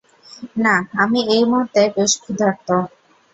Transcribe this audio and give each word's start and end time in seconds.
নাহ, 0.57 0.81
আমি 1.03 1.19
এই 1.33 1.43
মুহূর্তে 1.49 1.81
বেশ 1.95 2.11
ক্ষুধার্ত! 2.21 2.67